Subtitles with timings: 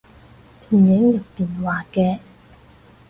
[0.71, 2.19] 電影入面話嘅